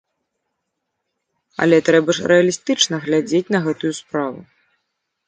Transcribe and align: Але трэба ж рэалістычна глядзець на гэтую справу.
Але 1.65 1.77
трэба 1.89 2.15
ж 2.19 2.31
рэалістычна 2.31 2.95
глядзець 3.05 3.43
на 3.57 3.63
гэтую 3.67 3.93
справу. 4.01 4.39